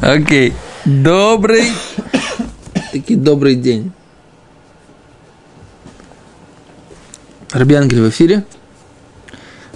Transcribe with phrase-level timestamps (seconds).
[0.00, 0.52] Окей.
[0.84, 1.64] Добрый,
[2.92, 3.92] таки добрый день.
[7.50, 8.44] Рабиангель в эфире.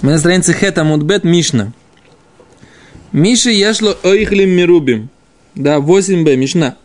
[0.01, 1.72] Мы на странице Хета Мудбет Мишна.
[3.13, 5.10] Миши ешло ойхлим мирубим.
[5.54, 6.77] Да, 8б, Мишна.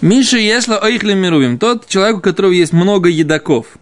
[0.00, 1.58] Миши ешло ойхлим мирубим.
[1.58, 3.78] Тот человек, у которого есть много едоков.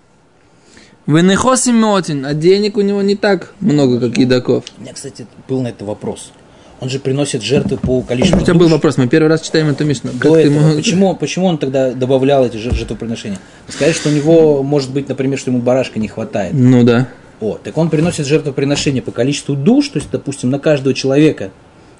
[1.06, 4.64] Венехосим миотин, а денег у него не так много, как едоков.
[4.79, 6.32] У меня, кстати, был на это вопрос.
[6.78, 9.84] Он же приносит жертвы по количеству У тебя был вопрос, мы первый раз читаем эту
[9.86, 10.10] Мишну.
[10.18, 10.60] Как ты этого.
[10.60, 13.38] мог- Почему, почему он тогда добавлял эти жер- жертвоприношения?
[13.66, 16.52] Сказать, что у него, может быть, например, что ему барашка не хватает.
[16.52, 17.08] Ну да.
[17.40, 21.50] О, так он приносит жертвоприношение по количеству душ, то есть, допустим, на каждого человека.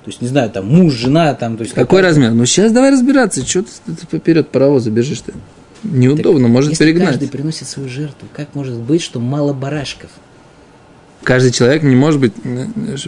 [0.05, 1.75] То есть, не знаю, там муж, жена, там, то есть...
[1.75, 2.31] Какой размер?
[2.33, 3.45] Ну сейчас давай разбираться.
[3.47, 5.33] Что ты, ты поперед паровоза бежишь ты?
[5.83, 7.09] Неудобно, может Если перегнать.
[7.09, 10.11] каждый приносит свою жертву, как может быть, что мало барашков?
[11.23, 12.35] Каждый человек не может быть,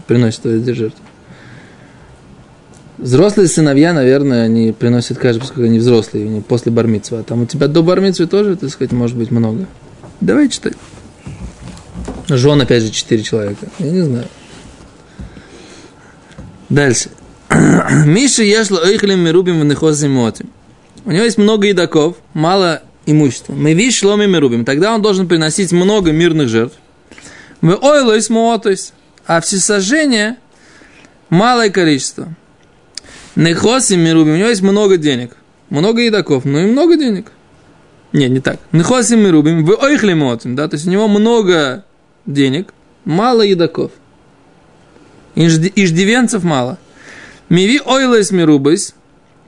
[0.07, 1.01] приносит эти жертвы.
[2.99, 7.21] Взрослые сыновья, наверное, они приносят каждый, поскольку они взрослые, они после бармитсва.
[7.21, 9.67] А там у тебя до бармитсвы тоже, так сказать, может быть много.
[10.21, 10.73] Давай читай.
[12.29, 13.69] Жен, опять же, четыре человека.
[13.79, 14.27] Я не знаю.
[16.69, 17.11] Дальше.
[18.05, 20.51] Миша ешло ойхлем мирубим в мотим.
[21.05, 23.55] У него есть много едоков, мало имущества.
[23.55, 24.65] Мы видишь шломи мирубим.
[24.65, 26.77] Тогда он должен приносить много мирных жертв.
[27.61, 28.93] Мы ойлойс муотойс.
[29.25, 30.37] А всесожжение
[31.31, 32.35] малое количество.
[33.39, 34.35] Нехосим мирубим.
[34.35, 35.37] У него есть много денег.
[35.71, 37.31] Много едоков, ну и много денег.
[38.13, 38.59] Не, не так.
[38.73, 39.65] Нехосим мирубим.
[39.65, 40.57] Вы ойхли муотим.
[40.57, 40.67] Да?
[40.67, 41.85] То есть у него много
[42.27, 43.93] денег, мало едоков.
[45.37, 46.79] Ижди- Иждивенцев мало.
[47.49, 48.95] Миви ойлойс мирубайс.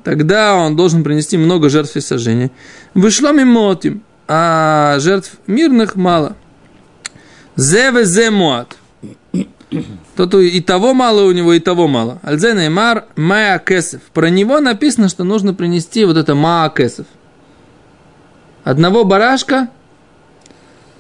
[0.05, 2.51] Тогда он должен принести много жертв и сожжения.
[2.95, 6.37] Вышло мимотим, а жертв мирных мало.
[7.57, 8.77] Зеве зе муат.
[10.17, 12.19] Тот и того мало у него, и того мало.
[12.23, 14.03] Альзена и мар мая кесов.
[14.13, 17.07] Про него написано, что нужно принести вот это маа кесов.
[18.65, 19.69] Одного барашка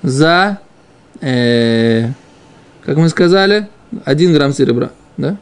[0.02, 0.60] за,
[1.20, 2.08] э,
[2.84, 3.68] как мы сказали,
[4.04, 4.90] один грамм серебра.
[5.16, 5.36] Да?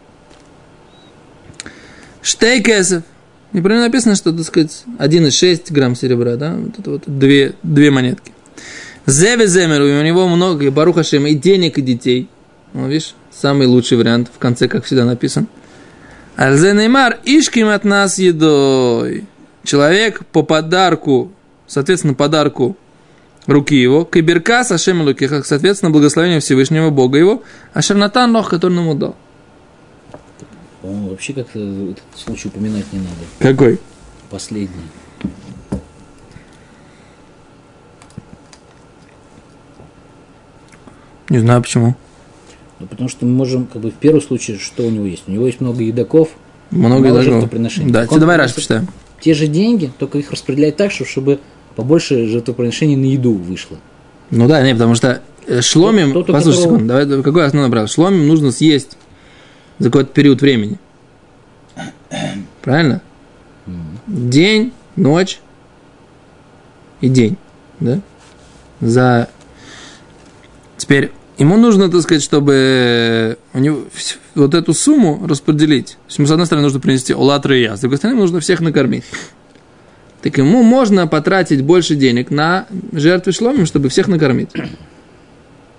[2.23, 3.05] Штей кесов.
[3.53, 7.55] И про него написано, что, так сказать, 1,6 грамм серебра, да, вот это вот две,
[7.63, 8.33] две монетки.
[9.07, 12.29] Зеве земеру, и у него много, и Баруха Шем, и денег, и детей.
[12.75, 15.49] Ну, видишь, самый лучший вариант, в конце, как всегда, написан.
[16.37, 19.25] Альзе Неймар, ишким от нас едой.
[19.65, 21.33] Человек по подарку,
[21.67, 22.77] соответственно, подарку
[23.47, 27.43] руки его, киберка Сашем Лукиха, соответственно, благословение Всевышнего Бога его,
[27.73, 29.17] а Шарнатан Лох, который ему дал.
[30.83, 33.11] По-моему, вообще как-то этот случай упоминать не надо.
[33.41, 33.81] Какой?
[34.31, 34.85] Последний.
[41.31, 41.97] Не знаю почему.
[42.81, 45.25] Ну, потому что мы можем, как бы, в первом случае, что у него есть?
[45.27, 46.29] У него есть много едоков,
[46.71, 47.31] Много даже.
[47.31, 47.91] жертвоприношений.
[47.93, 48.87] Да, тебе давай раз почитаем.
[49.21, 51.41] те же деньги, только их распределять так, что- чтобы
[51.75, 53.79] побольше жертвоприношений на еду вышло.
[54.31, 57.89] Ну да, не, потому что э, шломим, Тот, послушай которого- секунду, давай, какое основное правило?
[57.89, 58.97] Шломим нужно съесть
[59.79, 60.79] за какой-то период времени.
[62.63, 63.01] Правильно?
[64.07, 65.41] День, ночь
[67.01, 67.37] и день,
[67.81, 68.01] да?
[68.81, 69.29] За...
[70.77, 73.79] Теперь ему нужно, так сказать, чтобы у него
[74.35, 75.93] вот эту сумму распределить.
[75.93, 78.41] То есть ему, с одной стороны, нужно принести улатры и я, с другой стороны, нужно
[78.41, 79.05] всех накормить.
[80.23, 84.51] Так ему можно потратить больше денег на жертвы шломим, чтобы всех накормить.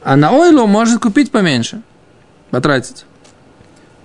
[0.01, 1.81] А на ойло может купить поменьше.
[2.49, 3.05] Потратить.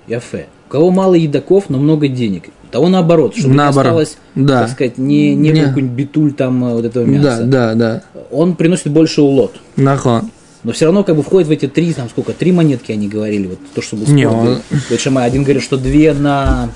[0.09, 0.48] Яфе.
[0.69, 2.50] У кого мало едоков, но много денег.
[2.72, 3.84] Того наоборот, чтобы Наоборот.
[3.94, 4.62] не осталось, Да.
[4.62, 5.62] так сказать, не, не, Не.
[5.66, 7.44] какой-нибудь битуль там э, вот этого Да, мяса.
[7.44, 8.03] да, да.
[8.32, 9.54] Он приносит больше улот.
[9.76, 10.31] Нахон.
[10.64, 13.48] Но все равно как бы входит в эти три, там сколько, три монетки они говорили,
[13.48, 14.60] вот то, что был Не, он-
[14.98, 15.26] Шамай.
[15.26, 16.70] Один говорит, что две на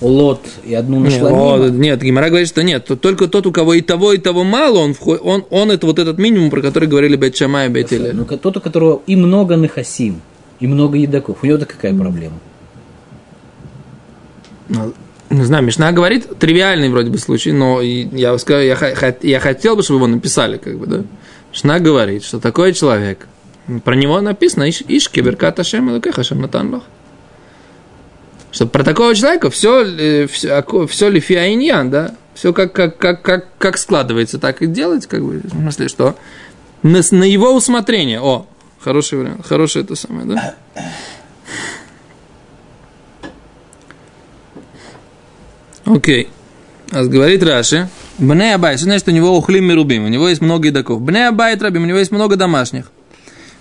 [0.00, 1.38] улот и одну на Не, шламим.
[1.38, 2.84] о, нет, Гимара говорит, что нет.
[2.86, 5.86] то- Только тот, у кого и того, и того мало, он, входит, он, он это
[5.86, 7.90] вот этот минимум, про который говорили Бет Шамай и Бет.
[8.14, 10.20] Ну, тот, у которого и много нахасим,
[10.60, 11.38] и много едоков.
[11.42, 12.38] У него-то какая проблема?
[14.68, 14.92] Ну,
[15.30, 19.98] Не знаю, Мишна говорит, тривиальный вроде бы случай, но я, я, я хотел бы, чтобы
[19.98, 21.02] его написали, как бы, да.
[21.52, 23.28] Мишна говорит, что такой человек,
[23.84, 26.82] про него написано, иш, иш киберкат Ашем и Лукеха Натан Лох.
[28.50, 33.78] Что про такого человека все, все, все лифиаиньян, да, все как, как, как, как, как
[33.78, 36.16] складывается, так и делать, как бы, в смысле, что
[36.82, 38.46] на, на его усмотрение, о,
[38.80, 40.54] хороший вариант, хорошее это самое, да.
[45.84, 46.28] Окей.
[46.90, 47.88] А говорит Раши,
[48.18, 51.00] Бне Абайт, что значит у него ухлим и рубим, у него есть много едоков.
[51.00, 52.90] Бне Абайт рабим, у него есть много домашних.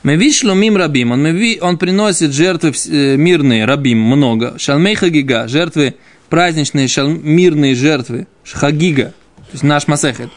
[0.03, 4.57] Мы вишло мим рабим, он, меви- он приносит жертвы э, мирные, рабим, много.
[4.57, 5.95] Шалмей хагига, жертвы
[6.29, 10.29] праздничные, шал, мирные жертвы, хагига, то есть наш масехет.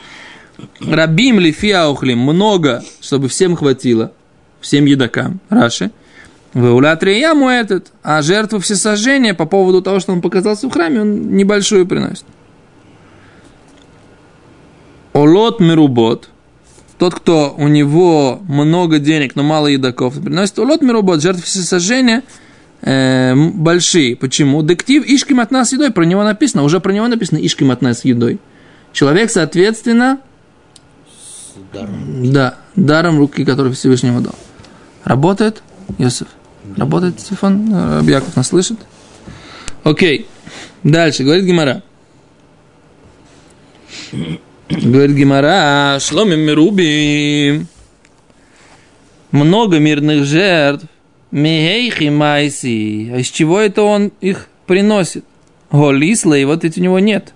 [0.80, 4.12] Рабим ли фиаухлим, много, чтобы всем хватило,
[4.60, 5.90] всем едокам, Раши.
[6.52, 11.86] Яму этот, а жертву всесожжения по поводу того, что он показался в храме, он небольшую
[11.86, 12.24] приносит.
[15.12, 16.30] Олот мирубот,
[16.98, 22.22] тот, кто у него много денег, но мало едоков, приносит олот мирубот, жертвы всесожжения,
[22.82, 24.16] э, большие.
[24.16, 24.62] Почему?
[24.62, 28.04] Дектив ишким от нас едой, про него написано, уже про него написано ишким от нас
[28.04, 28.38] едой.
[28.92, 30.20] Человек, соответственно,
[31.08, 32.32] С даром.
[32.32, 34.34] да, даром руки, который Всевышнему дал.
[35.02, 35.62] Работает,
[35.98, 36.28] Йосиф?
[36.76, 37.70] Работает телефон?
[37.72, 38.78] Э, Яков нас слышит?
[39.82, 40.26] Окей.
[40.82, 41.82] Дальше, говорит Гимара.
[44.82, 47.66] Говорит Гимара, шломим мирубим.
[49.30, 50.86] Много мирных жертв.
[51.30, 53.10] Михейхи майси.
[53.12, 55.24] А из чего это он их приносит?
[55.70, 57.34] Голисла, и вот ведь у него нет.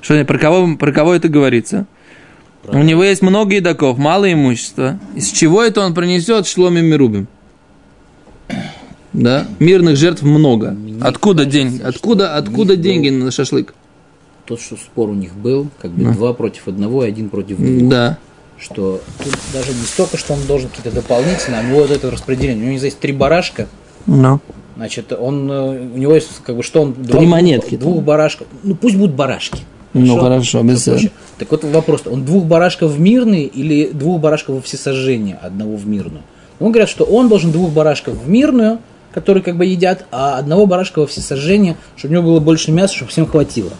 [0.00, 1.86] Что, про кого, про кого это говорится?
[2.66, 4.98] У него есть много едоков, мало имущества.
[5.14, 7.26] Из чего это он принесет шломим мирубим?
[9.12, 10.70] Да, мирных жертв много.
[10.70, 11.78] Мне Откуда кажется, деньги?
[11.78, 13.74] что Откуда, откуда деньги был- на шашлык?
[14.46, 17.88] Тот, что спор у них был, как бы два против одного и один против двух.
[17.88, 18.18] Да.
[18.58, 22.10] Что тут даже не столько, что он должен какие-то дополнительные, а у него вот это
[22.10, 22.64] распределение.
[22.64, 23.68] У него есть три барашка,
[24.06, 24.40] Ну.
[24.76, 26.94] Значит, он, э, у него есть, как бы, что он...
[26.94, 28.48] Три монетки Двух барашков.
[28.64, 29.60] Ну, пусть будут барашки.
[29.92, 31.12] Ну, хорошо, без Чтобы проще.
[31.38, 35.86] Так вот вопрос, он двух барашков в мирный или двух барашков во всесожжение, одного в
[35.86, 36.22] мирную?
[36.58, 38.78] Он говорят, что он должен двух барашков в мирную,
[39.12, 42.94] которые как бы едят, а одного барашка во всесожжение, чтобы у него было больше мяса,
[42.94, 43.70] чтобы всем хватило.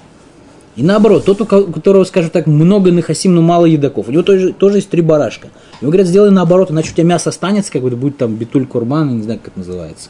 [0.76, 4.10] И наоборот, тот, у ко- у которого, скажем так, много нахасим, но мало едоков, у
[4.12, 5.48] него тоже, тоже есть три барашка.
[5.80, 9.16] Ему говорят, сделай наоборот, иначе у тебя мясо останется, как бы будет там битуль курман,
[9.18, 10.08] не знаю, как это называется.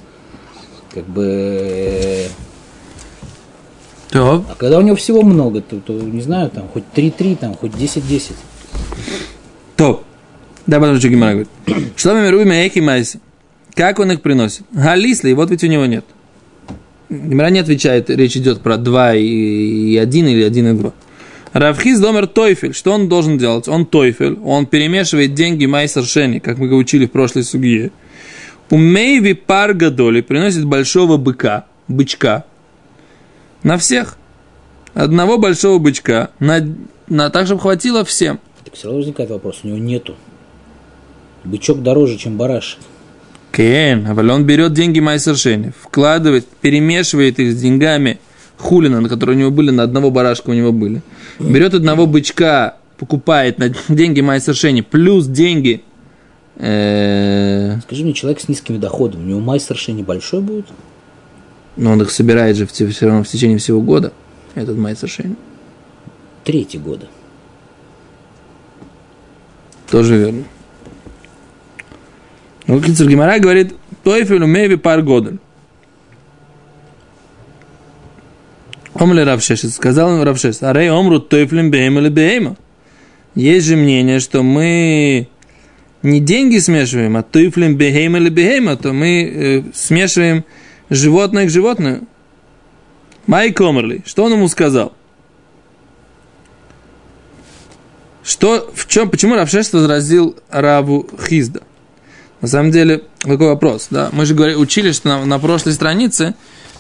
[0.94, 1.22] Как бы...
[1.24, 2.26] э,
[4.10, 4.44] То.
[4.50, 7.72] А когда у него всего много, то, то, не знаю, там хоть 3-3, там хоть
[7.72, 8.32] 10-10.
[9.76, 10.02] То.
[10.66, 11.48] Да, потом что Гимара говорит.
[11.96, 13.20] Что мы рубим эки майси?
[13.74, 14.62] Как он их приносит?
[14.72, 16.04] Галисли, вот ведь у него нет.
[17.14, 20.92] Гимара не отвечает, речь идет про 2 и 1 или 1 и 2.
[21.52, 22.74] Равхиз домер тойфель.
[22.74, 23.68] Что он должен делать?
[23.68, 24.38] Он тойфель.
[24.44, 27.92] Он перемешивает деньги майсер шени, как мы учили в прошлой суге.
[28.70, 32.44] Умейви пар гадоли приносит большого быка, бычка.
[33.62, 34.18] На всех.
[34.94, 36.30] Одного большого бычка.
[36.40, 36.66] На,
[37.06, 38.40] на, так, чтобы хватило всем.
[38.64, 40.16] Так все равно возникает вопрос, у него нету.
[41.44, 42.80] Бычок дороже, чем барашек.
[43.54, 48.18] Кен, а он берет деньги майсершени, вкладывает, перемешивает их с деньгами
[48.56, 51.02] хулина, на которые у него были, на одного барашка у него были.
[51.38, 55.82] Берет одного бычка, покупает на деньги майсершени, плюс деньги
[56.56, 60.66] э, Скажи мне, человек с низкими доходами, у него майстерши небольшой будет?
[61.76, 64.12] но он их собирает же в те- все равно в течение всего года,
[64.54, 65.36] этот майсершени.
[66.44, 67.06] Третий года.
[69.90, 70.44] Тоже верно.
[72.66, 75.38] Ну, Кицур Гимара говорит, Тойфелю меви пар годель.
[78.94, 82.56] Омли Равшешет, сказал ему Равшешет, арей омру тойфлем бейма или бейма.
[83.34, 85.28] Есть же мнение, что мы
[86.02, 90.44] не деньги смешиваем, а тойфлем бейма или бейма, то мы э, смешиваем
[90.90, 92.06] животное к животному.
[93.26, 94.92] Майк Омерли, что он ему сказал?
[98.22, 101.62] Что, в чем, почему Равшешет возразил Раву Хизда?
[102.44, 104.10] На самом деле, какой вопрос, да?
[104.12, 106.34] Мы же говорили, учили, что на, на прошлой странице,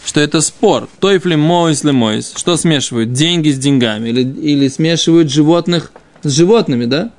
[0.04, 0.90] что это спор.
[1.00, 2.34] Тойфли мойс ли мойс.
[2.36, 3.14] Что смешивают?
[3.14, 4.10] Деньги с деньгами.
[4.10, 5.90] Или, или смешивают животных
[6.22, 7.12] с животными, да?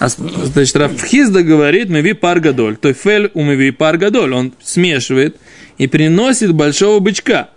[0.00, 2.76] А, значит, Рафхизда говорит, меви пар гадоль.
[2.76, 4.34] Тойфель у меви пар гадоль.
[4.34, 5.36] Он смешивает
[5.78, 7.50] и приносит большого бычка.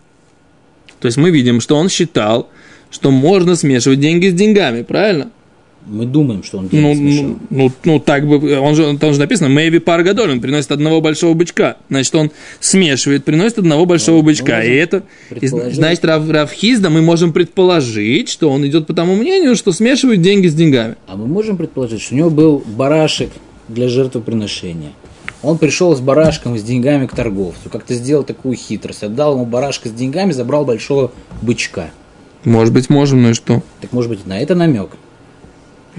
[1.00, 2.51] То есть мы видим, что он считал,
[2.92, 5.32] что можно смешивать деньги с деньгами, правильно?
[5.89, 7.24] Мы думаем, что он Ну, деньги смешал.
[7.24, 10.72] ну, ну, ну, так бы, он же, там же написано, Мэйви пар гадоль, он приносит
[10.72, 11.77] одного большого бычка.
[11.89, 14.62] Значит, он смешивает, приносит одного большого бычка.
[14.63, 15.03] И можем это,
[15.39, 20.22] и, значит, Рав, Равхизда мы можем предположить, что он идет по тому мнению, что смешивают
[20.22, 20.96] деньги с деньгами.
[21.08, 23.29] А мы можем предположить, что у него был барашек
[23.70, 24.91] для жертвоприношения.
[25.44, 29.03] Он пришел с барашком и с деньгами к торговцу, как-то сделал такую хитрость.
[29.03, 31.91] Отдал ему барашка с деньгами, забрал большого бычка.
[32.44, 33.62] Может быть, можем, ну и что?
[33.82, 34.89] Так может быть на это намек.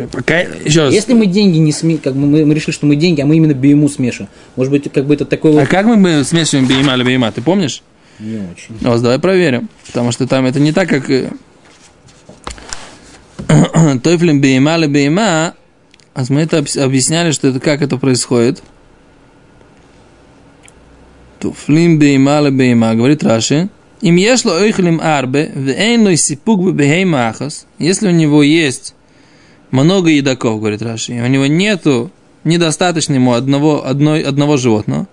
[0.06, 0.94] Пока, еще раз.
[0.94, 1.98] Если мы деньги не сме...
[1.98, 4.30] как бы мы, мы решили, что мы деньги, а мы именно бейму смешиваем.
[4.54, 5.68] Может быть, как бы это такой А вот...
[5.68, 7.82] как мы смешиваем бейма или бейма, ты помнишь?
[8.20, 8.76] Не очень.
[8.80, 9.68] Вот, давай проверим.
[9.86, 11.10] Потому что там это не так, как...
[11.10, 11.30] э,
[14.02, 15.54] Тойфлем бейма или бейма,
[16.14, 18.62] А мы это объяс- объясняли, что это как это происходит.
[21.40, 23.68] Туфлим бейма ле бейма, говорит Раши.
[24.00, 27.66] Им ешло ойхлим арбе, вейной сипук бейма ахас.
[27.78, 28.94] Если у него есть
[29.70, 32.10] много едоков, говорит Раши, и у него нету
[32.44, 35.06] недостаточно ему одного, одной, одного животного,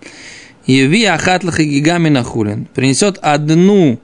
[0.66, 2.66] Еви ахатла хагигами нахулин.
[2.74, 4.00] Принесет одну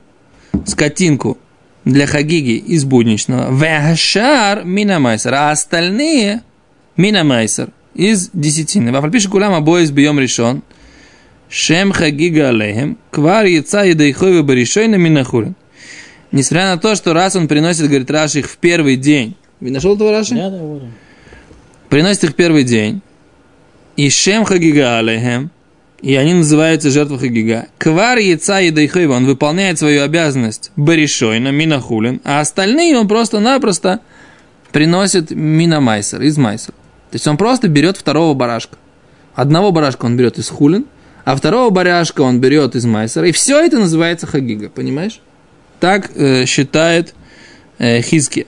[0.65, 1.37] скотинку
[1.85, 3.51] для хагиги из будничного.
[3.51, 5.33] Вехашар минамайсер.
[5.33, 6.41] А остальные
[6.97, 8.91] минамайсер из десятины.
[8.91, 10.61] Вафальпиши кулам обои с бьем решен.
[11.49, 12.97] Шем хагига алейхем.
[13.09, 15.55] Квар яйца едайховы баришойна минахулин.
[16.31, 19.35] Несмотря на то, что раз он приносит, говорит Раши, их в первый день.
[19.69, 20.35] Нашел этого Раши?
[20.35, 20.91] Да, да, вот он.
[21.89, 23.01] приносит их первый день,
[23.95, 25.51] и шем хагига алейхем,
[26.01, 27.67] и они называются жертва хагига.
[27.77, 33.99] Квар яйца и дайхойва, он выполняет свою обязанность баришойна, минахулин, а остальные он просто-напросто
[34.71, 36.73] приносит минамайсер, из майсера.
[37.11, 38.77] То есть он просто берет второго барашка.
[39.35, 40.85] Одного барашка он берет из хулин,
[41.23, 45.19] а второго барашка он берет из майсера, и все это называется хагига, понимаешь?
[45.79, 47.13] Так э, считает
[47.77, 48.45] э, Хизкия.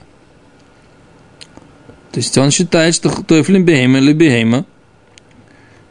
[2.14, 4.66] То есть он считает, что Тойфлин Бехейма или Бехейма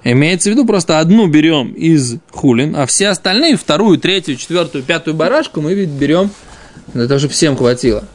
[0.05, 5.15] имеется в виду просто одну берем из хулин, а все остальные, вторую, третью, четвертую, пятую
[5.15, 6.31] барашку мы ведь берем,
[6.93, 8.05] для того, чтобы всем хватило.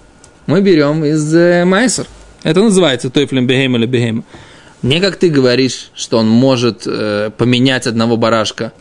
[0.47, 2.07] Мы берем из э, майсер.
[2.45, 4.25] Это называется Тойфлин Бехейма или Бехейма.
[4.81, 8.73] Не как ты говоришь, что он может э, поменять одного барашка.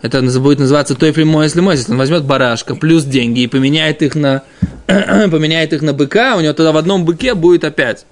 [0.00, 1.76] Это будет называться Тойфлин Мой, если мой.
[1.76, 4.42] Если он возьмет барашка плюс деньги и поменяет их на,
[4.86, 8.06] поменяет их на быка, у него тогда в одном быке будет опять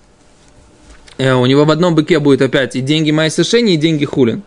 [1.21, 4.43] у него в одном быке будет опять и деньги Майсашени, и деньги Хулин.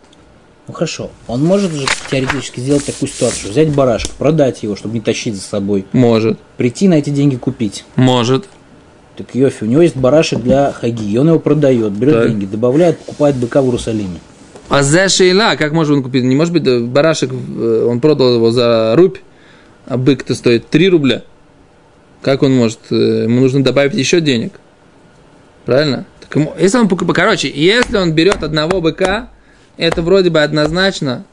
[0.66, 5.00] Ну хорошо, он может же теоретически сделать такую ситуацию, взять барашка, продать его, чтобы не
[5.00, 6.38] тащить за собой, Может.
[6.56, 7.84] прийти на эти деньги купить.
[7.96, 8.46] Может.
[9.16, 12.28] Так Йофи, у него есть барашек для хаги, и он его продает, берет Так.
[12.30, 14.18] деньги, добавляет, покупает быка в Иерусалиме.
[14.70, 16.24] А за Шейла, как может он купить?
[16.24, 19.18] Не может быть, э, барашек, э, он продал его за рубь,
[19.86, 21.22] а бык-то стоит 3 рубля.
[22.22, 22.78] Как он может?
[22.90, 24.54] э, Ему нужно добавить еще денег.
[25.66, 26.06] Правильно?
[26.34, 29.30] Если он Короче, если он берет одного быка,
[29.76, 31.24] это вроде бы однозначно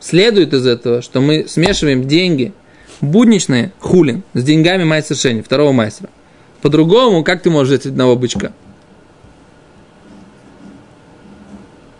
[0.00, 2.52] следует из этого, что мы смешиваем деньги
[3.00, 6.10] будничные, хулин, с деньгами мастер Шени, второго мастера.
[6.62, 8.52] По-другому, как ты можешь взять одного бычка?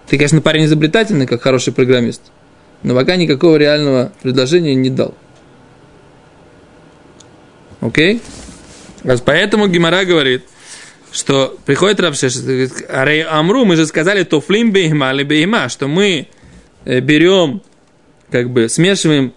[0.06, 2.22] Ты, конечно, парень изобретательный, как хороший программист,
[2.82, 5.14] но пока никакого реального предложения не дал.
[7.80, 8.20] Окей?
[9.04, 10.44] Раз Поэтому Гимара говорит,
[11.12, 15.88] что приходит Равшеш, и говорит, Арей Амру, мы же сказали тофлим бейма или бейма, что
[15.88, 16.28] мы
[16.84, 17.62] э, берем,
[18.30, 19.32] как бы смешиваем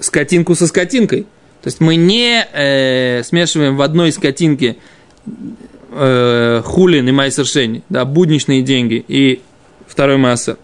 [0.00, 1.22] скотинку со скотинкой.
[1.62, 4.76] То есть мы не э, смешиваем в одной скотинке
[5.90, 9.42] э, хулин и майсершени, да, будничные деньги и
[9.86, 10.56] второй массер.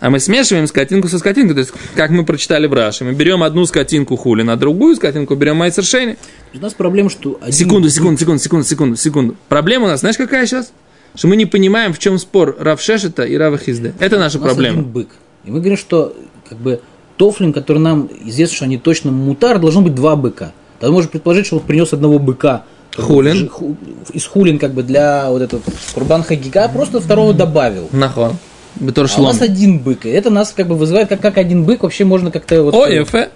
[0.00, 1.54] А мы смешиваем скотинку со скотинкой.
[1.54, 5.34] То есть, как мы прочитали в Раше, мы берем одну скотинку хулин, а другую скотинку
[5.34, 6.16] берем майсершени.
[6.52, 9.36] У нас проблема, что один Секунду, секунду, секунду, секунду, секунду, секунду.
[9.48, 10.72] Проблема у нас, знаешь, какая сейчас?
[11.14, 13.94] Что мы не понимаем, в чем спор Равшешета и Рава Хизде.
[14.00, 14.80] Это наша у нас проблема.
[14.80, 15.08] один бык.
[15.44, 16.14] И мы говорим, что
[16.48, 16.80] как бы
[17.16, 20.52] Тофлин, который нам известно, что они точно мутар, должно быть два быка.
[20.80, 22.64] Тогда можно предположить, что он принес одного быка.
[22.96, 23.50] Хулин.
[24.12, 25.62] из хулин как бы для вот этого
[25.94, 27.88] Курбан Хагига, а просто второго добавил.
[27.90, 28.36] Нахон.
[28.76, 30.04] Бетор А у нас один бык.
[30.06, 32.74] И это нас как бы вызывает, как, как один бык вообще можно как-то вот...
[32.74, 33.30] О, Ефе.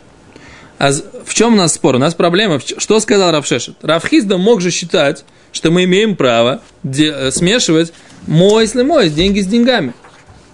[0.79, 1.97] А в чем у нас спор?
[1.97, 2.61] У нас проблема.
[2.61, 3.77] Что сказал Равшешет?
[3.83, 7.93] Равхизда мог же считать, что мы имеем право де- э, смешивать
[8.27, 9.93] мой, если мой, деньги с деньгами.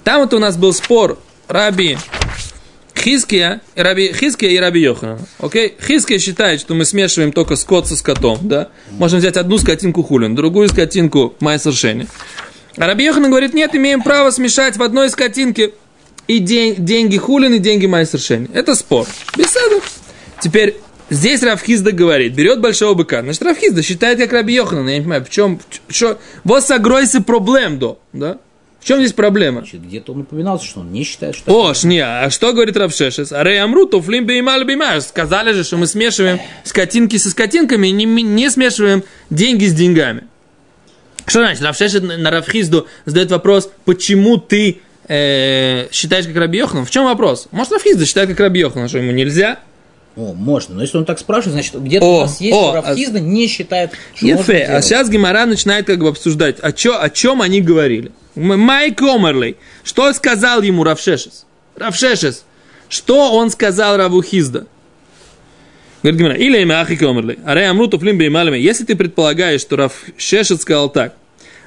[0.02, 1.98] Там вот у нас был спор Раби
[2.96, 5.18] Хиския, и Раби, Хиския и Раби Йохана.
[5.40, 5.74] Окей?
[5.86, 8.68] Хиския считает, что мы смешиваем только скот со скотом, да?
[8.92, 12.06] Можем взять одну скотинку хулин, другую скотинку майсершени.
[12.76, 15.72] А Раби Йохана говорит, нет, имеем право смешать в одной скотинке
[16.26, 18.48] и день- деньги хулин, и деньги майсершени.
[18.52, 19.06] Это спор.
[19.36, 19.80] Беседа.
[20.40, 20.76] Теперь
[21.10, 23.22] здесь Равхизда говорит, берет большого быка.
[23.22, 24.88] Значит, Равхизда считает, как Раби Йоханан.
[24.88, 25.60] Я не понимаю, в чем...
[25.88, 28.38] Что, вот согройся проблем, до, да?
[28.80, 29.60] В чем здесь проблема?
[29.60, 31.50] Значит, где-то он упоминался, что он не считает, что...
[31.50, 33.32] О, шния, а что говорит Равшешес?
[33.32, 35.04] Арей Амру, туфлим беймал беймаш.
[35.04, 40.24] Сказали же, что мы смешиваем скотинки со скотинками и не, не смешиваем деньги с деньгами.
[41.26, 41.62] Что значит?
[41.62, 46.84] Равшешес на Равхизду задает вопрос, почему ты э, считаешь как Раби Йохан?
[46.84, 47.48] В чем вопрос?
[47.50, 49.58] Может, Равхизда считает как Раби Йохан, что ему нельзя?
[50.16, 50.76] О, можно.
[50.76, 53.48] Но если он так спрашивает, значит, где-то О, у нас есть, о, что Равхизда не
[53.48, 57.42] считает, что можно Ефе, а сейчас Гимара начинает как бы обсуждать, о, чё, о чем
[57.42, 58.12] они говорили.
[58.36, 61.46] Майк Омерлей, что сказал ему Равшешес?
[61.76, 62.44] Равшешес,
[62.88, 64.66] что он сказал Раву Хизда?
[66.04, 68.58] Говорит Гимара, или имя Ахик Омерлей, арей амру туфлим беймалами.
[68.58, 71.16] Если ты предполагаешь, что Равшешес сказал так,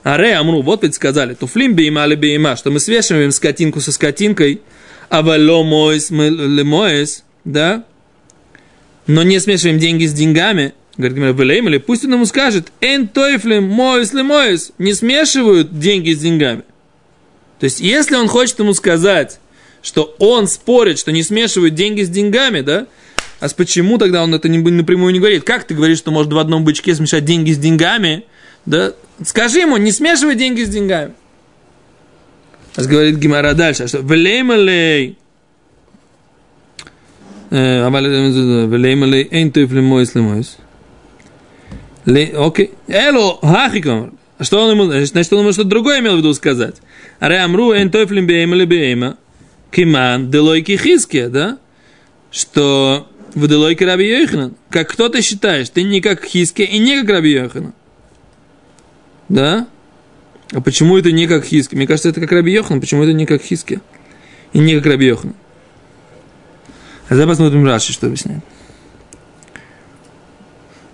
[0.03, 4.61] Аре Амру, вот ведь сказали, туфлим бейма или бейма, что мы свешиваем скотинку со скотинкой,
[5.09, 7.83] а моис, моис, да,
[9.07, 13.63] но не смешиваем деньги с деньгами, говорит Гимара, или пусть он ему скажет, эн тойфлим,
[13.63, 14.23] моис ли
[14.77, 16.61] не смешивают деньги с деньгами.
[17.59, 19.39] То есть, если он хочет ему сказать,
[19.81, 22.85] что он спорит, что не смешивают деньги с деньгами, да,
[23.39, 25.43] а почему тогда он это не, напрямую не говорит?
[25.43, 28.25] Как ты говоришь, что может в одном бычке смешать деньги с деньгами?
[28.65, 28.93] Да?
[29.23, 31.13] Скажи ему, не смешивай деньги с деньгами.
[32.75, 35.17] А говорит Гимара дальше, что «Влеймалей».
[37.49, 40.57] Э, а э, э, «Влеймалей эйн тойфли мойс.
[42.05, 42.71] Окей.
[42.87, 44.17] Эло, хахиком.
[44.39, 46.75] Что он ему, значит, он ему что-то другое имел в виду сказать.
[47.19, 49.17] Реамру эйн тойфли бейма бейма.
[49.71, 51.57] Киман делой кихиске, да?
[52.31, 54.55] Что Вадылойка Раби Йоханан.
[54.69, 55.69] Как кто ты считаешь?
[55.69, 57.73] Ты не как Хиске и не как Раби Йоханан.
[59.29, 59.67] Да?
[60.51, 61.75] А почему это не как Хиске?
[61.75, 62.79] Мне кажется, это как Раби Йохан.
[62.79, 63.81] Почему это не как Хиске?
[64.53, 65.33] И не как Раби Йохан.
[67.09, 68.43] А давай посмотрим Раши, что объясняет.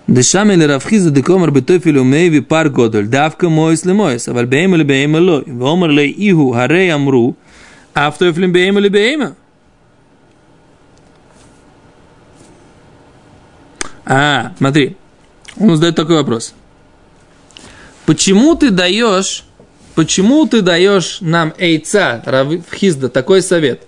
[0.06, 3.06] Дешам или Равхиза декомар бетофилю мейви пар годоль.
[3.06, 4.28] Давка моис ли моис.
[4.28, 5.44] Аваль бейма лой.
[5.46, 7.36] Вомар ли игу харей амру.
[7.94, 9.34] Автофлим бейма ли бейма.
[14.06, 14.96] А, смотри,
[15.58, 16.54] он задает такой вопрос.
[18.06, 19.44] Почему ты даешь,
[19.94, 23.86] почему ты даешь нам эйца, Равхизда, такой совет,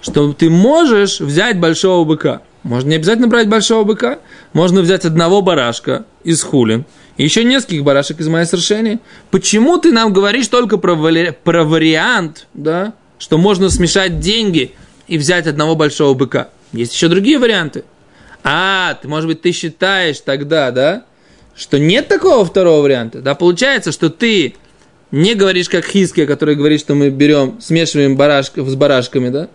[0.00, 2.42] что ты можешь взять большого быка?
[2.62, 4.20] Можно не обязательно брать большого быка,
[4.52, 9.00] можно взять одного барашка из хулин, еще нескольких барашек из моей совершения.
[9.30, 11.32] Почему ты нам говоришь только про, вари...
[11.44, 14.72] про вариант, да, что можно смешать деньги
[15.08, 16.48] и взять одного большого быка?
[16.72, 17.84] Есть еще другие варианты.
[18.44, 21.04] А, ты, может быть, ты считаешь тогда, да,
[21.54, 23.20] что нет такого второго варианта?
[23.20, 24.54] Да, получается, что ты
[25.10, 29.48] не говоришь как Хиски, который говорит, что мы берем, смешиваем барашков с барашками, да?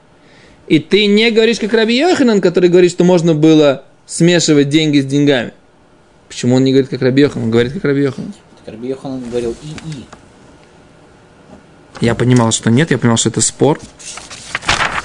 [0.67, 5.05] И ты не говоришь как Раби Йоханан, который говорит, что можно было смешивать деньги с
[5.05, 5.53] деньгами.
[6.27, 7.43] Почему он не говорит как Раби Йохан?
[7.43, 8.33] Он говорит как Раби Йохан.
[8.63, 10.05] Так Раби Йохан говорил и-и.
[12.01, 13.79] Я понимал, что нет, я понимал, что это спор.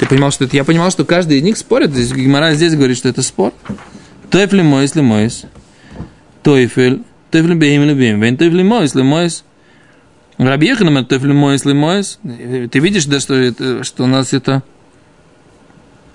[0.02, 0.56] Ты понимал, что это...
[0.56, 1.92] Я понимал, что каждый из них спорит.
[1.92, 3.54] Здесь Гимара здесь говорит, что это спор.
[4.30, 5.44] Тойфли мойс ли мойс.
[6.42, 7.04] Тойфель.
[7.30, 8.20] Тойфли бейм ли бейм.
[8.20, 9.44] Вен тойфли мойс ли мойс.
[10.38, 12.18] Раби Йохан, тойфли мойс ли мойс.
[12.24, 14.64] Ты видишь, да, что, это, что у нас это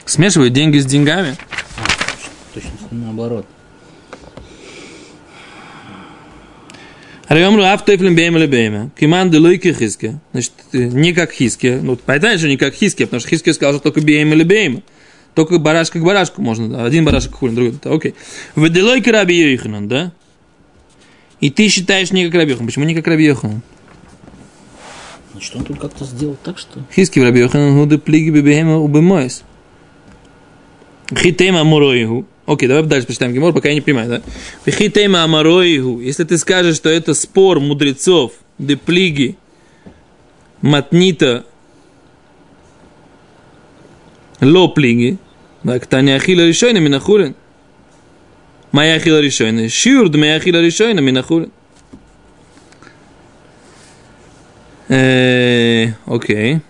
[0.03, 1.37] смешивают деньги с деньгами.
[2.53, 3.45] Точно наоборот.
[7.27, 8.91] Райомру автофлем бейма или бейма.
[8.97, 10.19] Киман де лойки хиске.
[10.31, 11.79] Значит, не как хиске.
[11.81, 14.81] Ну, понятно, что не как хиске, потому что хиске сказал, что только бейма или бейма.
[15.33, 16.85] Только барашка к барашку можно.
[16.85, 17.79] Один барашек хулин, другой.
[17.83, 18.15] Да, окей.
[18.55, 20.13] В делойке раби Йоханан, да?
[21.41, 22.67] И ты считаешь не как раби Йоханан.
[22.67, 23.61] Почему не как раби Йоханан?
[25.33, 26.79] Значит, он тут как-то сделал так, что...
[26.95, 29.43] Хиски в раби Йоханан худы плиги бебейма убымоис.
[31.13, 32.25] Хитейма муроиху.
[32.47, 34.71] Окей, давай дальше почитаем Гемор, пока я не понимаю, да?
[34.71, 35.99] Хитейма амароиху.
[35.99, 39.35] Если ты скажешь, что это спор мудрецов, деплиги,
[40.61, 41.45] матнита,
[44.39, 45.17] лоплиги,
[45.63, 47.35] так, таня ахила решойна минахулин.
[48.71, 49.67] Моя ахила решойна.
[49.67, 51.51] Шиур дмея ахила решойна минахулин.
[56.05, 56.61] Окей.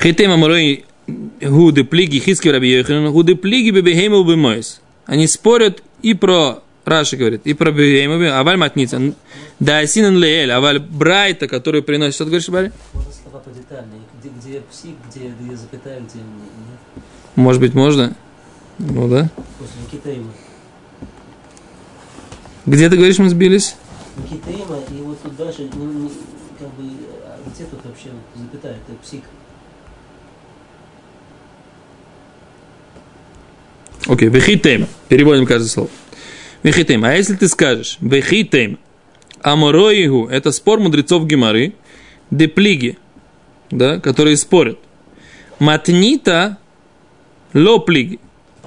[0.00, 0.86] Хитейма амароиху
[1.40, 4.80] Гуды плиги хиски раби Йоханан, гуды плиги бебехейма убимойс.
[5.06, 9.14] Они спорят и про Раши говорит, и про бебехейма, аваль матница.
[9.58, 12.14] Да, асинан леэль, аваль брайта, который приносит.
[12.14, 12.72] Что ты говоришь, Барри?
[12.94, 14.00] Можно слова подетальнее.
[14.18, 17.04] Где, где псих, где, где запятая, где нет.
[17.36, 18.16] Может быть, можно?
[18.78, 19.30] Ну да.
[19.58, 20.32] После Никитейма.
[22.66, 23.76] Где ты говоришь, мы сбились?
[24.16, 26.10] Никитейма, и вот тут дальше, ну,
[26.58, 26.84] как бы,
[27.24, 29.20] а где тут вообще запятая, это псих.
[34.06, 34.32] Окей, okay.
[34.32, 34.86] вехитем.
[35.08, 35.90] Переводим каждое слово.
[36.62, 37.04] Вехитем.
[37.04, 38.78] А если ты скажешь вехитем,
[39.42, 41.74] амороигу, это спор мудрецов Гемары,
[42.30, 42.98] деплиги,
[43.70, 44.78] да, которые спорят.
[45.58, 46.58] Матнита
[47.52, 48.18] лоплиги,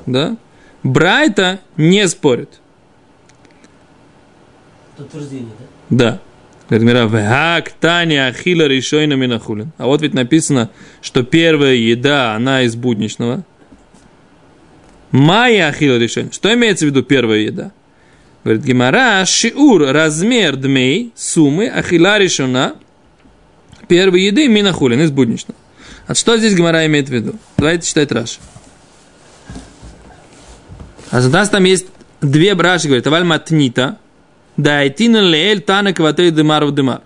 [0.05, 0.37] да,
[0.83, 2.59] Брайта не спорит.
[4.97, 5.51] Утверждение,
[5.89, 6.19] да?
[6.69, 6.79] Да.
[7.79, 9.71] Таня Ахила Ришойна Минахулин.
[9.77, 10.69] А вот ведь написано,
[11.01, 13.43] что первая еда, она из будничного.
[15.13, 16.31] Майя ахила решение.
[16.31, 17.71] Что имеется в виду первая еда?
[18.43, 22.75] Говорит Гимара, шиур, размер дмей, суммы, ахила решена,
[23.87, 25.57] первой еды минахулин, из будничного.
[26.07, 27.35] А что здесь Гимара имеет в виду?
[27.57, 28.39] Давайте читать Раши.
[31.11, 31.85] А у нас там есть
[32.21, 33.99] две браши, говорит, аваль матнита,
[34.57, 37.01] Дайтина леэль тана кватей демар в демар.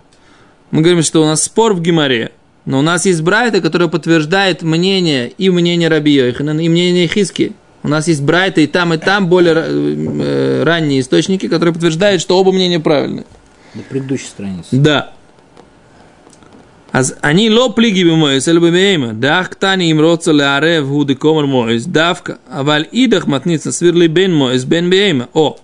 [0.70, 2.32] Мы говорим, что у нас спор в Гимаре,
[2.64, 7.52] но у нас есть Брайта, которая подтверждает мнение и мнение Раби Йоханана, и мнение Хиски.
[7.82, 12.20] У нас есть Брайта и там, и там более э, э, ранние источники, которые подтверждают,
[12.20, 13.24] что оба мнения правильны.
[13.74, 14.68] На предыдущей странице.
[14.72, 15.12] Да.
[17.20, 22.88] Они ло плиги бимоис, эльбимейма, дах ктани им роца леарев гуды комар моис, давка, аваль
[22.90, 25.28] идах матница свирли бен моис, бен бейма.
[25.34, 25.58] О,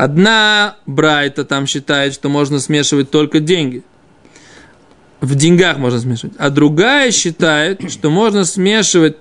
[0.00, 3.82] Одна Брайта там считает, что можно смешивать только деньги.
[5.20, 6.34] В деньгах можно смешивать.
[6.38, 9.18] А другая считает, что можно смешивать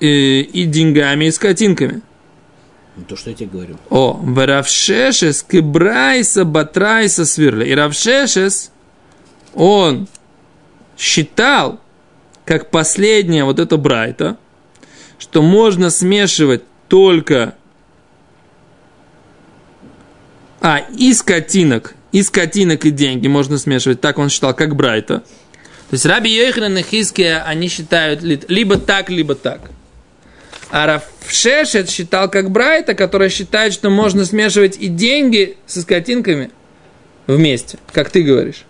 [0.00, 2.00] и деньгами, и скотинками.
[2.96, 3.76] Ну, То, что я тебе говорю.
[3.88, 7.66] О, в Равшешес кибрайса батрайса свирли.
[7.66, 8.72] И Равшешес,
[9.54, 10.08] он
[10.98, 11.80] считал,
[12.44, 14.36] как последняя вот эта Брайта,
[15.18, 17.54] что можно смешивать только
[20.60, 25.20] а, и скотинок, и скотинок и деньги можно смешивать, так он считал, как Брайта.
[25.20, 29.70] То есть Раби Йоханан и Хиския, они считают ли- либо так, либо так.
[30.70, 36.50] А Рафшешет считал как Брайта, который считает, что можно смешивать и деньги со скотинками
[37.26, 38.64] вместе, как ты говоришь.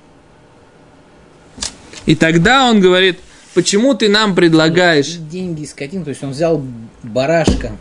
[2.06, 3.18] И тогда он говорит,
[3.54, 5.08] почему ты нам предлагаешь...
[5.08, 6.62] Деньги и скотин, то есть он взял
[7.02, 7.72] барашка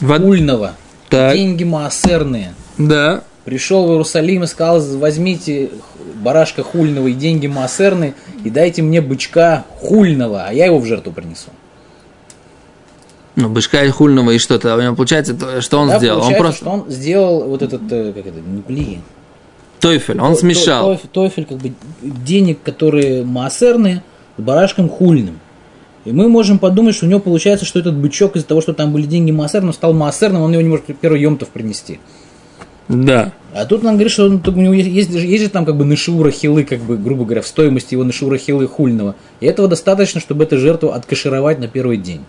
[0.00, 0.76] Вот- ульного,
[1.08, 1.34] Так.
[1.34, 2.54] деньги маасерные.
[2.76, 3.24] Да.
[3.46, 5.70] Пришел в Иерусалим и сказал, возьмите
[6.16, 11.12] барашка хульного и деньги маасерные и дайте мне бычка хульного, а я его в жертву
[11.12, 11.50] принесу.
[13.36, 14.76] Ну, бышка и хульного и что-то.
[14.76, 16.22] У него получается, то, что он Да, сделал?
[16.22, 16.56] Он просто...
[16.62, 19.00] что он сделал вот этот, э, как это, пли.
[19.78, 20.96] Тойфель, он То- смешал.
[20.96, 21.72] то- Тофель, как бы
[22.02, 24.02] денег, которые маасерные,
[24.38, 25.38] с барашком хульным.
[26.06, 28.92] И мы можем подумать, что у него получается, что этот бычок из-за того, что там
[28.92, 32.00] были деньги маасерным, стал маасерным, он его не может первый емтов принести.
[32.88, 33.32] Да.
[33.52, 35.84] А тут он говорит, что он, у него есть, есть, есть же там как бы
[35.84, 39.16] нашиура хилы, как бы, грубо говоря, в стоимости его нашиура хилы хульного.
[39.40, 42.20] И этого достаточно, чтобы эту жертву откашировать на первый день.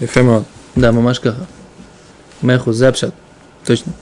[0.00, 0.44] Ефемот.
[0.74, 1.46] Да, мамашка каха.
[2.42, 3.14] Меху запшат.
[3.66, 3.92] Точно.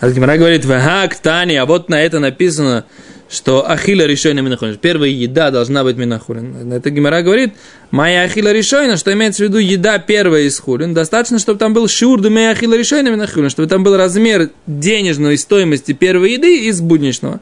[0.00, 2.84] А Гимара говорит, вагак, Тани, а вот на это написано,
[3.28, 4.76] что ахила решойна минахулин.
[4.76, 6.72] Первая еда должна быть минахулин.
[6.72, 7.54] Это Гимара говорит,
[7.90, 10.94] моя ахила решойна, что имеется в виду еда первая из хулин.
[10.94, 15.92] Достаточно, чтобы там был шурду моя ахила решойна минахулин, чтобы там был размер денежной стоимости
[15.92, 17.40] первой еды из будничного.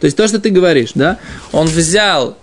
[0.00, 1.18] То есть то, что ты говоришь, да,
[1.52, 2.36] он взял,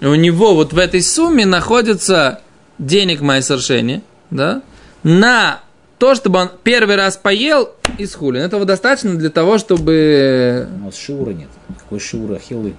[0.00, 2.40] у него вот в этой сумме находится
[2.78, 4.62] денег моей совершения, да,
[5.02, 5.60] на
[5.98, 8.42] то, чтобы он первый раз поел из хулин.
[8.42, 11.48] Этого достаточно для того, чтобы У нас шиура нет.
[11.78, 12.74] Какой шиура хилы?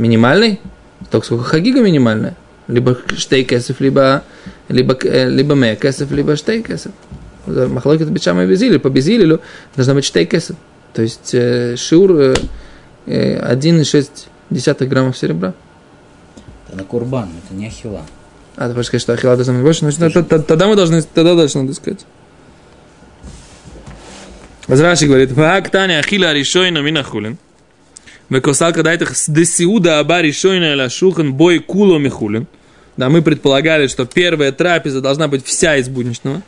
[0.00, 0.60] минимальный,
[1.10, 2.34] только сколько хагига минимальная,
[2.66, 4.24] либо штейкесов, либо
[4.68, 6.92] либо э, либо мекесов, либо штейкесов.
[7.46, 9.40] Махлокет бичама и безили, по безилилю
[9.76, 10.56] должна быть штейкесов.
[10.92, 12.34] То есть э, шиур э,
[13.06, 15.54] э, 1,6 граммов серебра.
[16.66, 18.02] Это на курбан, это не ахила.
[18.56, 19.90] А, ты хочешь сказать, что ахилла должна быть больше?
[19.90, 22.04] Значит, т- тогда мы должны, тогда дальше надо искать.
[24.68, 27.38] Раши говорит, «Ваак таня ахила ришойна мина хулин».
[28.28, 32.46] Векосал когда это десиуда аба ришойна ля шухан бой куло михулин.
[32.96, 36.42] Да, мы предполагали, что первая трапеза должна быть вся из будничного.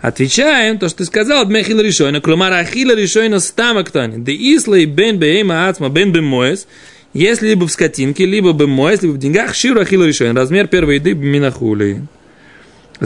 [0.00, 4.16] Отвечаем, то, что ты сказал, дмехил решойна, клумар ахила решойна стама ктани.
[4.16, 6.66] Да исла и бен бейма ацма бен бемоес,
[7.12, 11.14] если либо в скотинке, либо бемоес, либо в деньгах, ширу ахила решойна, размер первой еды
[11.14, 12.06] минахули.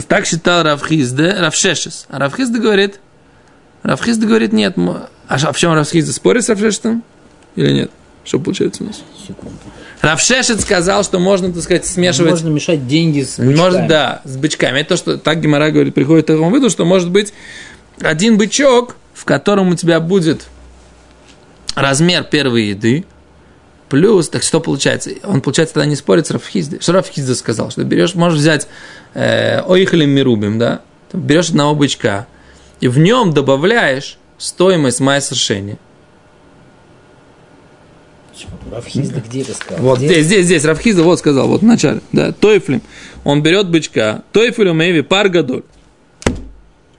[0.07, 2.05] Так считал Равхизде, Равшешес.
[2.09, 2.99] А Равхизде говорит,
[3.83, 4.75] Равхизде говорит, нет.
[4.77, 7.03] А а в чем Равхизде спорит с Равшешетом?
[7.55, 7.91] Или нет?
[8.23, 9.01] Что получается у нас?
[9.27, 9.57] Секунду.
[10.01, 12.31] Равшешет сказал, что можно, так сказать, смешивать...
[12.31, 13.87] Можно мешать деньги с бычками.
[13.87, 14.79] да, с бычками.
[14.79, 17.33] Это то, что так Гимара говорит, приходит к такому выводу, что может быть
[17.99, 20.47] один бычок, в котором у тебя будет
[21.75, 23.05] размер первой еды,
[23.91, 25.11] плюс, так что получается?
[25.25, 26.79] Он, получается, тогда не спорит с Рафхизде.
[26.79, 27.69] Что Рафхизде сказал?
[27.71, 28.67] Что берешь, можешь взять
[29.13, 30.81] э, оихалим мирубим, да?
[31.11, 32.25] Берешь одного бычка,
[32.79, 35.77] и в нем добавляешь стоимость майсершени.
[38.71, 39.83] Рафхизда где это сказал?
[39.83, 40.07] Вот Где?
[40.07, 42.81] здесь, здесь, здесь, Рафхиза вот сказал, вот в начале, да, Тойфлим,
[43.25, 45.63] он берет бычка, Тойфлю Мэйви пар гадоль.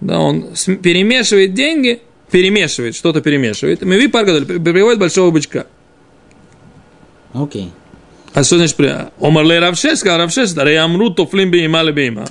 [0.01, 0.49] Да, он
[0.83, 5.67] перемешивает деньги, перемешивает, что-то перемешивает, Мэйви пар гадоль, при- приводит большого бычка.
[7.33, 7.71] Окей.
[8.35, 12.27] А что значит, при- Омарлей Равшеш, сказал Равшеш, да Амру Тофлим Бейма Бейма.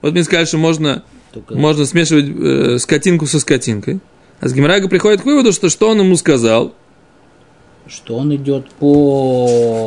[0.00, 4.00] Вот мне сказали, что можно, Только можно смешивать э, скотинку со скотинкой.
[4.40, 6.74] А с Гимрага приходит к выводу, что что он ему сказал,
[7.86, 9.86] что он идет по...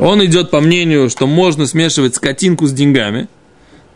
[0.00, 3.28] Он идет по мнению, что можно смешивать скотинку с деньгами.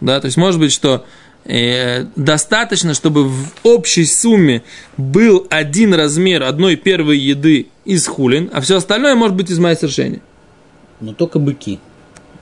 [0.00, 1.04] Да, то есть может быть, что
[1.44, 4.62] достаточно, чтобы в общей сумме
[4.96, 10.22] был один размер одной первой еды из хулин, а все остальное может быть из майсершени.
[11.00, 11.80] Но только быки.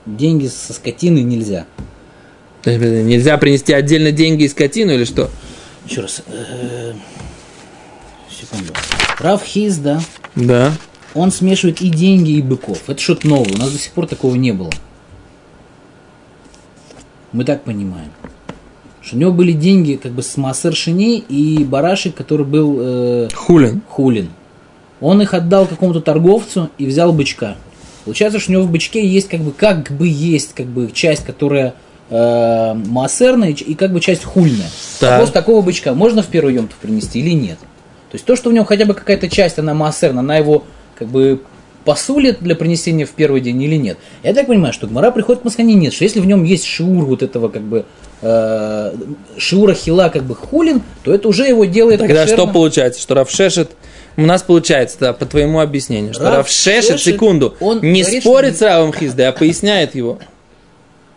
[0.05, 1.65] Деньги со скотины нельзя.
[2.61, 5.29] То есть, э, нельзя принести отдельно деньги и скотину или что?
[5.87, 6.21] Еще раз.
[6.27, 6.93] э,
[8.29, 8.73] Секунду.
[9.19, 10.01] Рав Хизда,
[10.35, 10.73] Да.
[11.15, 12.83] он смешивает и деньги, и быков.
[12.87, 13.53] Это что-то новое.
[13.53, 14.71] У нас до сих пор такого не было.
[17.31, 18.11] Мы так понимаем.
[19.01, 23.29] Что у него были деньги как бы с Массер Шиней и барашек, который был э,
[23.33, 23.81] Хулин.
[23.89, 24.29] хулин.
[24.99, 27.55] Он их отдал какому-то торговцу и взял бычка.
[28.05, 31.25] Получается, что у него в бычке есть как бы, как бы есть как бы часть,
[31.25, 31.73] которая
[32.09, 34.69] э, массерная и как бы часть хульная.
[34.99, 35.11] Так.
[35.11, 37.57] Вопрос такого бычка можно в первый емтов принести или нет?
[38.11, 40.63] То есть то, что в нем хотя бы какая-то часть, она массерна, она его
[40.95, 41.41] как бы
[41.85, 43.97] посулит для принесения в первый день или нет.
[44.21, 47.05] Я так понимаю, что Гмара приходит к Маскане нет, что если в нем есть шиур
[47.05, 47.85] вот этого как бы
[48.21, 48.93] э,
[49.39, 52.53] хила как бы хулин, то это уже его делает Тогда что кошерным.
[52.53, 53.01] получается?
[53.01, 53.71] Что Равшешет
[54.17, 58.21] у нас получается, да, по твоему объяснению, что Рав Равшешет, Шешет, секунду, он не говорит,
[58.23, 60.19] спорит что- с Равом Хиздой, а поясняет его.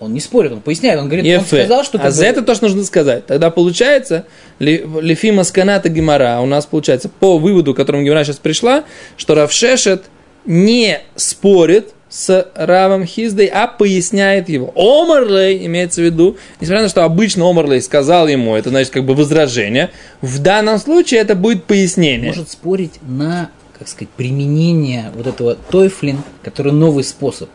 [0.00, 1.64] Он не спорит, он поясняет, он говорит, он Ефе.
[1.64, 3.26] сказал, что а за бы- это то, что нужно сказать.
[3.26, 4.26] Тогда получается,
[4.58, 8.84] Лефима Сканата Гемора, у нас получается по выводу, к которому Гемора сейчас пришла,
[9.16, 10.04] что Равшешет
[10.46, 14.72] не спорит с Равом Хиздой, а поясняет его.
[14.76, 19.04] Омарлей, имеется в виду, несмотря на то, что обычно Омарлей сказал ему, это значит как
[19.04, 22.28] бы возражение, в данном случае это будет пояснение.
[22.28, 27.48] может спорить на, как сказать, применение вот этого тойфлин, который новый способ.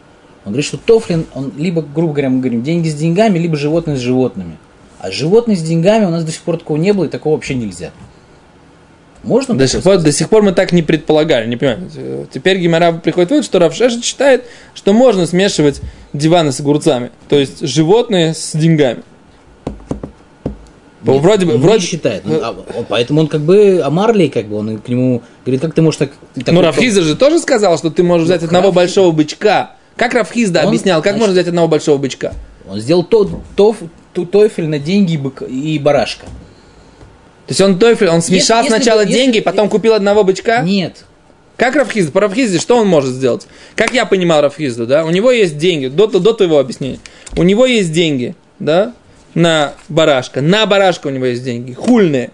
[0.44, 3.96] Он говорит, что тофлин, он либо, грубо говоря, мы говорим, деньги с деньгами, либо животные
[3.96, 4.58] с животными.
[5.00, 7.56] А животные с деньгами у нас до сих пор такого не было, и такого вообще
[7.56, 7.92] нельзя.
[9.24, 9.56] Можно?
[9.56, 11.90] До сих, пор, до сих пор мы так не предполагали, не понимаю.
[12.32, 15.82] Теперь Гимара приходит вывод, что Равшешет считает, что можно смешивать
[16.14, 17.12] диваны с огурцами.
[17.28, 19.04] То есть животные с деньгами.
[21.02, 21.80] Нет, вроде бы, он вроде...
[21.80, 22.24] не считает.
[22.26, 22.56] Ну, а-
[22.88, 26.12] поэтому он как бы Амарлей, как бы, он к нему говорит, как ты можешь так...
[26.36, 29.76] Ну, такой- Рафхиза же тоже сказал, что ты можешь взять одного Рафхи- большого бычка.
[29.96, 32.34] Как Рафхизда Он, объяснял, как значит- можно взять одного большого бычка?
[32.70, 33.76] Он сделал то, то,
[34.14, 36.26] то, тойфель на деньги и, бык- и барашка.
[37.50, 40.62] То есть он тофель, он смешал если сначала если- деньги, потом купил одного бычка?
[40.62, 40.98] Нет.
[41.58, 42.12] Как Рафхизда?
[42.12, 43.48] По Рафхизде что он может сделать?
[43.76, 45.04] Как я понимал Рафхизду, да?
[45.04, 47.00] У него есть деньги, до, до твоего объяснения.
[47.36, 48.94] У него есть деньги, да,
[49.34, 50.42] на барашка.
[50.42, 52.30] На барашка у него есть деньги, хульные.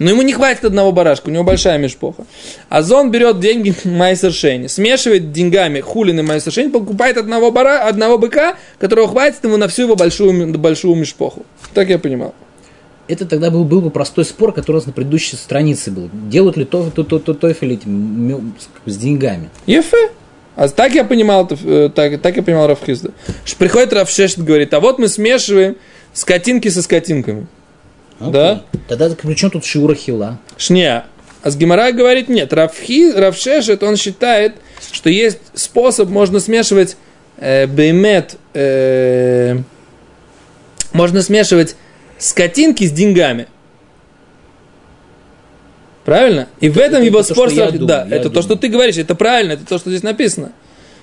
[0.00, 2.24] Но ему не хватит одного барашка, у него большая мешпоха.
[2.68, 8.18] А Зон берет деньги Майсер Шейни, смешивает деньгами хулины Майсер Шейни, покупает одного, бара, одного
[8.18, 11.46] быка, которого хватит ему на всю его большую, большую мешпоху.
[11.72, 12.34] Так я понимал.
[13.10, 16.08] Это тогда был, был бы простой спор, который у нас на предыдущей странице был.
[16.12, 18.54] Делают ли то, то, то, то, тофель этим
[18.86, 19.50] с, деньгами?
[19.66, 20.10] Ефе.
[20.54, 23.10] А так я понимал, э, так, так я понимал Рафхизда.
[23.44, 25.76] Что приходит Рафшешет говорит, а вот мы смешиваем
[26.12, 27.48] скотинки со скотинками.
[28.20, 28.32] Окей.
[28.32, 28.62] Да.
[28.86, 30.38] Тогда при чем тут шиура хила?
[30.56, 31.06] Шня.
[31.42, 34.54] А с Гемора говорит, нет, Рафхи, Рафшешет, он считает,
[34.92, 36.96] что есть способ, можно смешивать
[37.38, 39.56] э, беймет, э,
[40.92, 41.74] можно смешивать
[42.20, 43.48] скотинки с деньгами.
[46.04, 46.48] Правильно?
[46.60, 47.48] И в этом это его то, что спор...
[47.50, 48.42] думаю, да, это то, думаю.
[48.42, 50.52] что ты говоришь, это правильно, это то, что здесь написано.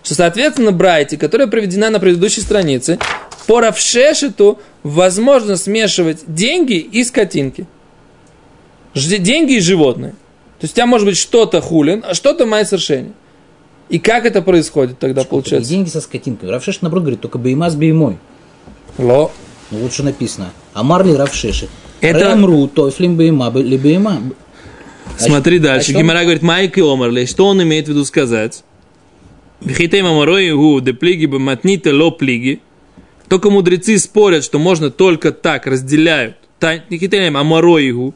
[0.03, 2.97] Что, соответственно, Брайте, которая приведена на предыдущей странице,
[3.45, 7.67] по Равшешету возможно смешивать деньги и скотинки.
[8.93, 10.11] Деньги и животные.
[10.59, 13.13] То есть у тебя может быть что-то хулин, а что-то майсершени.
[13.89, 15.69] И как это происходит тогда, И получается?
[15.69, 16.49] деньги со скотинкой.
[16.49, 18.17] Равшеш, наоборот, говорит, только бейма с беймой.
[18.97, 19.31] Ло.
[19.71, 20.51] Ну вот что написано.
[20.73, 21.67] А Марли Равшеши.
[22.01, 22.25] Это-.
[22.25, 24.21] Рамру, тофлим бейма, ли бейма.
[25.17, 25.91] Смотри дальше.
[25.91, 28.63] о чем- Гимара говорит, Майк и Омарли, что он имеет в виду сказать?
[29.61, 32.59] Вихитей мамарой гу де плиги бы матнита ло плиги.
[33.27, 36.35] Только мудрецы спорят, что можно только так, разделяют.
[36.89, 38.13] Вихитей мамарой гу.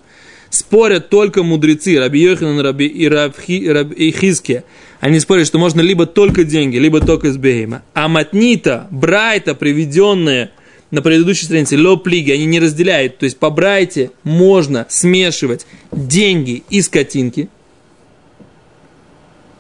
[0.52, 4.66] Спорят только мудрецы, Раби Йоханан Раби и Рабхи, Раби и Хизке.
[5.00, 7.84] Они спорят, что можно либо только деньги, либо только из Бейма.
[7.94, 10.52] А матнита, брайта, приведенные
[10.92, 13.18] на предыдущей странице, ло плиги, они не разделяют.
[13.18, 17.50] То есть по брайте можно смешивать деньги и скотинки.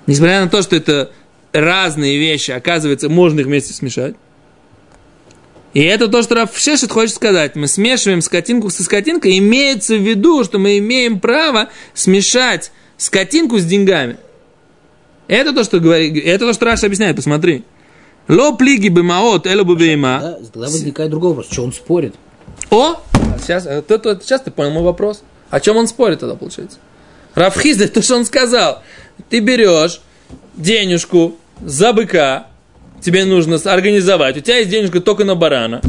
[0.07, 1.11] Несмотря на то, что это
[1.53, 4.15] разные вещи, оказывается, можно их вместе смешать.
[5.73, 7.55] И это то, что Раф Шешет хочет сказать.
[7.55, 9.37] Мы смешиваем скотинку со скотинкой.
[9.37, 14.17] Имеется в виду, что мы имеем право смешать скотинку с деньгами.
[15.29, 17.63] Это то, что говорит, это то, что Раша объясняет, посмотри.
[18.31, 20.19] Ло плиги бы маот, эло бы бейма.
[20.21, 21.47] Да, тогда возникает другой вопрос.
[21.51, 22.15] Что он спорит?
[22.69, 22.95] О!
[23.41, 25.21] Сейчас, э, ты- ты- сейчас ты понял мой вопрос.
[25.49, 26.77] О чем он спорит тогда, получается?
[27.35, 28.81] Рафхизда, то, что он сказал.
[29.29, 29.99] Ты берешь
[30.55, 32.47] денежку за быка,
[33.01, 34.37] тебе нужно организовать.
[34.37, 35.81] У тебя есть денежка только на барана.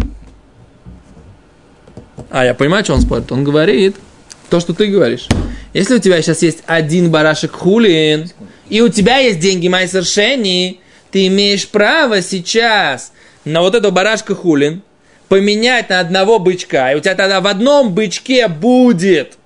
[2.29, 3.31] А, я понимаю, что он спорит.
[3.31, 3.95] Он говорит
[4.51, 5.29] то, что ты говоришь.
[5.75, 8.31] Если у тебя сейчас есть один барашек хулин,
[8.69, 10.81] и у тебя есть деньги майсер шени,
[11.13, 13.13] ты имеешь право сейчас
[13.45, 14.83] на вот этого барашка хулин
[15.29, 19.39] поменять на одного бычка, и у тебя тогда в одном бычке будет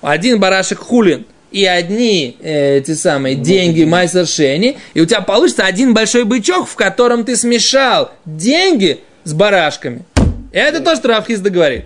[0.00, 5.64] один барашек хулин и одни э, эти самые деньги майсер шени, и у тебя получится
[5.64, 10.04] один большой бычок, в котором ты смешал деньги с барашками.
[10.52, 11.84] Это то, что Равхиз говорит.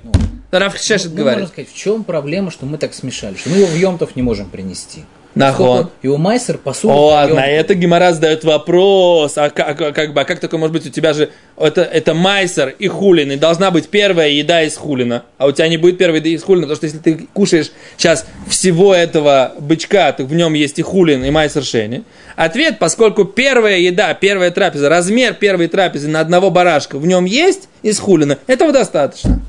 [0.50, 1.40] Равхишешет Ну, говорит.
[1.40, 4.22] можно сказать, в чем проблема, что мы так смешали, что мы его в Йомтов не
[4.22, 5.04] можем принести.
[5.34, 5.90] Нахон.
[6.02, 6.94] Его майсер посуда.
[6.94, 9.36] О, на это Гимара задает вопрос.
[9.36, 10.86] А как, а как бы, а как такое может быть?
[10.86, 15.24] У тебя же это, это майсер и хулин, и должна быть первая еда из хулина.
[15.38, 18.26] А у тебя не будет первой еды из хулина, потому что если ты кушаешь сейчас
[18.48, 22.04] всего этого бычка, то в нем есть и хулин, и майсер шени.
[22.36, 27.68] Ответ, поскольку первая еда, первая трапеза, размер первой трапезы на одного барашка в нем есть
[27.82, 29.40] из хулина, этого достаточно.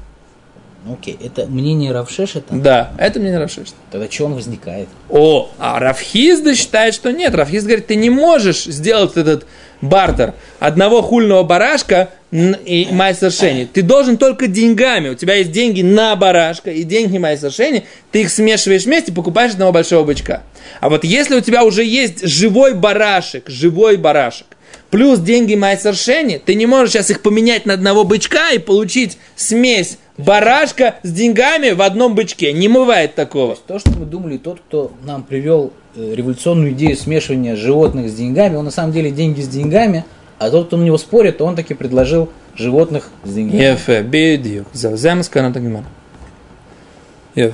[0.85, 2.53] Ну, Окей, это мнение Равшешета.
[2.53, 3.61] Да, это мне не нравится.
[3.91, 4.87] Тогда что он возникает?
[5.09, 7.33] О, а Рафхизда считает, что нет.
[7.33, 9.47] Рафхиз говорит, ты не можешь сделать этот
[9.81, 13.65] бартер одного хульного барашка и майсер шени.
[13.65, 15.09] Ты должен только деньгами.
[15.09, 17.85] У тебя есть деньги на барашка и деньги майсер шени.
[18.11, 20.43] Ты их смешиваешь вместе, покупаешь одного большого бычка.
[20.81, 24.47] А вот если у тебя уже есть живой барашек, живой барашек,
[24.95, 29.17] плюс деньги майсер шени, ты не можешь сейчас их поменять на одного бычка и получить
[29.35, 32.53] смесь барашка с деньгами в одном бычке.
[32.53, 33.57] Не бывает такого.
[33.67, 38.55] То, что мы думали, тот, кто нам привел э, революционную идею смешивания животных с деньгами,
[38.55, 40.05] он на самом деле деньги с деньгами,
[40.39, 43.61] а тот, кто на него спорит, он таки предложил животных с деньгами.
[43.61, 44.67] Ефе, бедюк.
[44.71, 45.63] Завзем, скажем так,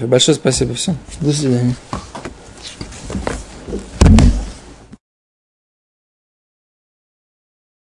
[0.08, 0.96] Большое спасибо всем.
[1.20, 1.74] До свидания.